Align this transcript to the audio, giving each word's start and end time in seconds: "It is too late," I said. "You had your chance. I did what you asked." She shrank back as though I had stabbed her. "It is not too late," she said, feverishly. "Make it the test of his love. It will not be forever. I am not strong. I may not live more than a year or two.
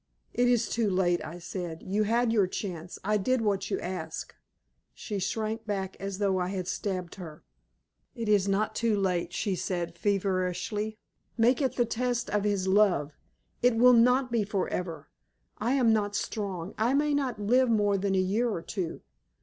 "It 0.33 0.47
is 0.47 0.67
too 0.67 0.89
late," 0.89 1.23
I 1.23 1.37
said. 1.37 1.83
"You 1.83 2.01
had 2.05 2.33
your 2.33 2.47
chance. 2.47 2.97
I 3.03 3.17
did 3.17 3.41
what 3.41 3.69
you 3.69 3.79
asked." 3.79 4.33
She 4.95 5.19
shrank 5.19 5.67
back 5.67 5.95
as 5.99 6.17
though 6.17 6.39
I 6.39 6.47
had 6.47 6.67
stabbed 6.67 7.13
her. 7.21 7.43
"It 8.15 8.27
is 8.27 8.47
not 8.47 8.73
too 8.73 8.99
late," 8.99 9.31
she 9.31 9.53
said, 9.53 9.95
feverishly. 9.95 10.97
"Make 11.37 11.61
it 11.61 11.75
the 11.75 11.85
test 11.85 12.31
of 12.31 12.45
his 12.45 12.67
love. 12.67 13.11
It 13.61 13.75
will 13.75 13.93
not 13.93 14.31
be 14.31 14.43
forever. 14.43 15.07
I 15.59 15.73
am 15.73 15.93
not 15.93 16.15
strong. 16.15 16.73
I 16.79 16.95
may 16.95 17.13
not 17.13 17.39
live 17.39 17.69
more 17.69 17.95
than 17.95 18.15
a 18.15 18.17
year 18.17 18.49
or 18.49 18.63
two. 18.63 19.01